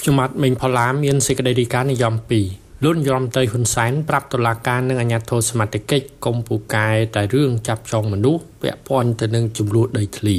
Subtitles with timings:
[0.00, 2.14] ខ្ញុំបាទមេងផល្លាមានសេចក្តីរាយការណ៍និយម
[2.48, 10.38] 2លោកនាយរដ្ឋមន្ត្រីហ៊ុនសែនប្រាប់តុលាការនិងអាជ្ញាធរសមត្ថកិច្ចកុំពូកែតែរឿងចាប់ចងមនុស្សពាក់ព័ន្ធទៅនឹងចំនួនដីធ្លី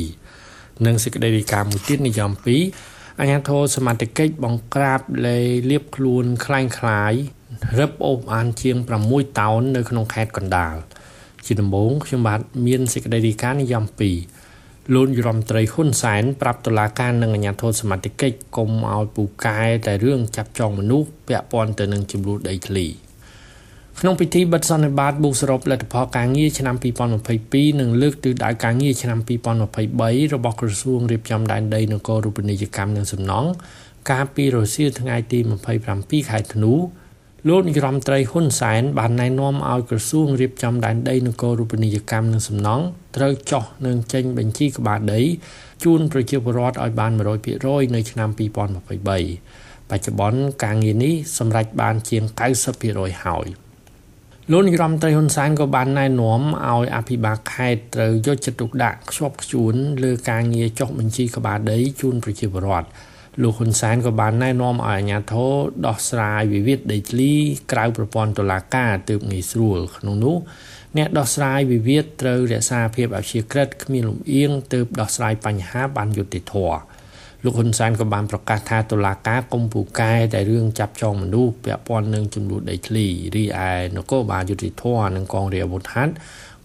[0.85, 2.31] និងសេចក្តីរាយការណ៍មួយទៀតនិយម
[2.75, 5.39] 2អាជ្ញាធរសមត្ថកិច្ចបង្ក្រាបលេ
[5.69, 7.13] លៀបខ្លួនคล้ายคล้าย
[7.79, 8.77] រឹបអូបអានជាង
[9.07, 10.75] 6តោននៅក្នុងខេត្តកណ្ដាល
[11.45, 14.48] ជាដំបូងខ្ញុំបាទមានសេចក្តីរាយការណ៍និយម2
[14.94, 22.86] លោកយរដ្ឋមន្ត្រីហ៊ុនសែនប្រាប់តុលាការនិងអាជ្ញាធរសមត្ថកិច្ចកុំឲ្យពូកែតែរឿងចាប់ចងមនុស្សពាក់ព័ន្ធទៅនឹងចំនួនដីធ្លី
[24.00, 26.74] ក្នុងពិធីបិទសន្និបាតបូកសរុបលទ្ធផលការងារឆ្នាំ
[27.28, 29.18] 2022និងលើកទិសដៅការងារឆ្នាំ
[29.78, 33.50] 2023របស់ក្រសួងរៀបចំដែនដីនគររូបនីយកម្មនិងសំណង់
[34.10, 35.38] កាលពីរសៀលថ្ងៃទី
[35.84, 36.72] 27ខែធ្នូ
[37.48, 42.84] លោកនាយរដ្ឋមន្ត្រីហ៊ុនសែនបានណែនាំឲ្យក្រសួងរៀបចំដែនដីនគររូបនីយកម្មនិងសំណង់
[43.16, 45.20] ត្រូវចោះនិងចេញបញ្ជីក្បាលដី
[45.84, 47.12] ជូនប្រជាពលរដ្ឋឲ្យបាន
[47.52, 52.24] 100%នៅឆ្នាំ2023បច្ចុប្បន្នការងារនេះសម្រេចបានជាង
[52.78, 53.46] 90%ហើយ
[54.50, 59.74] លោកនាយរដ្ឋមន្ត្រីហ៊ុនសែនក៏បានណែនាំឲ្យអភិបាលខេត្តត្រូវយកចិត្តទុកដាក់ខ្ជាប់ខ្ជួន
[60.04, 62.88] លើការងារចុះបញ្ជីក្បាលដីជូនប្រជាពលរដ្ឋ
[63.42, 65.54] លោកហ៊ុនសែនក៏បានណែនាំឲ្យអាជ្ញាធរ
[65.86, 67.32] ដោះស្រាយវិវាទដីធ្លី
[67.72, 70.36] ក្រៅប្រព័ន្ធតុលាការទើបងាយស្រួលក្នុងនោះ
[70.96, 76.80] អ្នកដោះស្រាយវិវាទត្រូវរក្សាភាពអព្យាក្រឹតគ្មានលំអៀងទើបដោះស្រាយបញ្ហាបានយុត្តិធម៌
[77.44, 86.12] លោកហ៊ុនសែនក៏បានប្រកាសថាតុលាការកុំពូកែតែរឿងចាប់ចងមនុស្សពាក់ព័ន្ធនឹងចំនួនដីធ្លីរីឯនគរបាលយុតិធម៌និងកងរាជអាវុធហត្ថ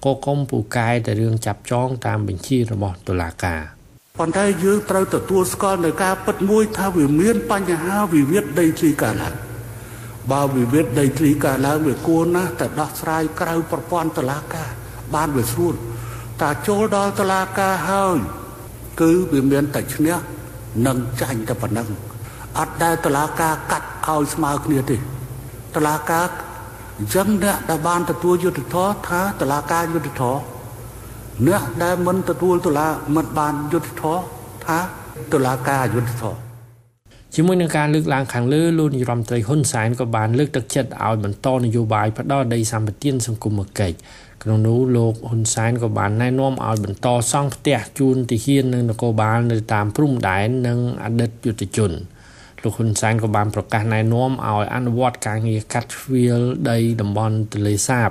[0.06, 3.75] ក៏កុំពូកែតែរឿងចាប់ចងតាមបញ្ជារបស់តុលាការ
[4.18, 9.36] ប៉ុន្តែយើងត្រូវទទួលស្គាល់នៅការពិតមួយថាវាមានបញ្ហាវិវាទដីធ្លីកើតឡើង
[10.32, 14.70] បើវិវាទដីធ្លីកើតឡើងវាគួរណាស់តែដោះស្រាយក្រៅប្រព័ន្ធតុលាការ
[15.16, 15.76] បានវាស្រួល
[16.42, 18.18] តែចូលដល់តុលាការហើយ
[19.02, 20.16] គឺវាមានតែឈ្នះ
[20.86, 21.88] និងចាញ់តែប៉ុណ្ណឹង
[22.60, 24.98] អត់ដែលតុលាការកាត់ឲ្យស្មើគ្នាទេ
[25.76, 26.28] តុលាការ
[26.98, 30.55] អញ្ចឹងអ្នកដែលបានទទួលយុត្តិធម៌ថាតុលាការយុត្តិធម៌
[31.44, 34.24] អ្នកដែលមិនទទួលតុលាមិនបានយុត្តិធម៌
[34.66, 34.80] ថា
[35.34, 36.40] តុលាការយុត្តិធម៌
[37.36, 43.96] ជាមួយនឹងការលើកឡើងខាងលើលោកនាយរដ្ឋមន្ត្រីហ៊ុនសែនក៏បានលើកទឹកចិត្តឲ្យបន្តនយោបាយផ្ដោតដីសម្បត្តិសង្គមគិច្ច
[44.44, 51.92] ក្នុងនោះលោកហ៊ុនសែនក៏បានណែនាំឲ្យបន្តសង់ផ្ទះជូនទាហាននិងនគរបាលនៅតាមព្រំដែននិងអតីតយុទ្ធជន
[52.62, 56.40] លោកហ៊ុនសែនក៏បានប្រកាសណែនាំឲ្យអនុវត្តការងារកាត់ជ្រៀល
[56.72, 58.10] ដីតំបន់ទន្លេសាប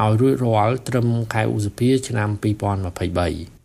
[0.00, 3.61] ឲ្យរួចរាល់ត្រឹមខែឧសភាឆ្នាំ2023